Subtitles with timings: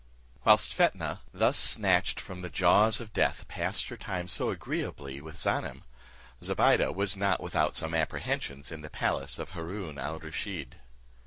[0.43, 5.39] Whilst Fetnah, thus snatched from the jaws of death, passed her time so agreeably with
[5.39, 5.83] Ganem,
[6.41, 10.79] Zobeide was not without some apprehensions in the palace of Haroon al Rusheed.